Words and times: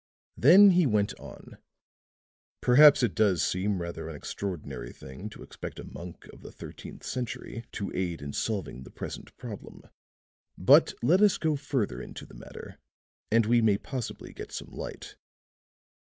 Then 0.35 0.71
he 0.71 0.87
went 0.87 1.13
on: 1.19 1.59
"Perhaps 2.59 3.03
it 3.03 3.13
does 3.13 3.43
seem 3.43 3.79
rather 3.83 4.09
an 4.09 4.15
extraordinary 4.15 4.91
thing 4.91 5.29
to 5.29 5.43
expect 5.43 5.77
a 5.77 5.83
monk 5.83 6.25
of 6.33 6.41
the 6.41 6.51
thirteenth 6.51 7.03
century 7.03 7.65
to 7.73 7.91
aid 7.93 8.19
in 8.19 8.33
solving 8.33 8.81
the 8.81 8.89
present 8.89 9.37
problem. 9.37 9.83
But 10.57 10.95
let 11.03 11.21
us 11.21 11.37
go 11.37 11.55
further 11.55 12.01
into 12.01 12.25
the 12.25 12.33
matter 12.33 12.79
and 13.29 13.45
we 13.45 13.61
may 13.61 13.77
possibly 13.77 14.33
get 14.33 14.51
some 14.51 14.71
light." 14.71 15.17